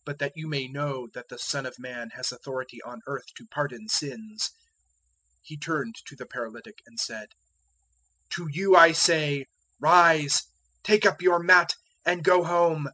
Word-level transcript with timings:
002:010 0.00 0.04
But 0.04 0.18
that 0.18 0.32
you 0.36 0.46
may 0.46 0.68
know 0.68 1.08
that 1.14 1.28
the 1.30 1.38
Son 1.38 1.64
of 1.64 1.78
Man 1.78 2.10
has 2.10 2.30
authority 2.30 2.82
on 2.82 3.00
earth 3.06 3.32
to 3.36 3.46
pardon 3.46 3.88
sins" 3.88 4.50
He 5.40 5.56
turned 5.56 5.94
to 6.04 6.14
the 6.14 6.26
paralytic, 6.26 6.80
and 6.84 7.00
said, 7.00 7.30
002:011 8.28 8.28
"To 8.32 8.48
you 8.52 8.76
I 8.76 8.92
say, 8.92 9.46
'Rise, 9.80 10.42
take 10.82 11.06
up 11.06 11.22
your 11.22 11.38
mat 11.42 11.76
and 12.04 12.22
go 12.22 12.44
home.'" 12.44 12.90